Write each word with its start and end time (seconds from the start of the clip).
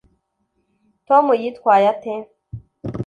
tom 1.07 1.25
yitwaye 1.41 1.85
ate 1.93 2.13